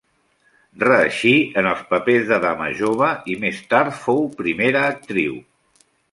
[0.83, 5.37] Reeixí en els papers de dama jove i, més tard, fou primera actriu.